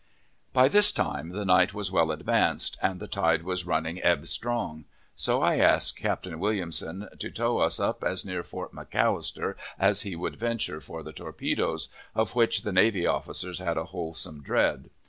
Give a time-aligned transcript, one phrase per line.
[0.51, 4.85] By this time the night was well advanced, and the tide was running ebb strong;
[5.15, 5.95] so I asked.
[5.95, 11.03] Captain Williamson to tow us up as near Fort McAllister as he would venture for
[11.03, 14.89] the torpedoes, of which the navy officers had a wholesome dread.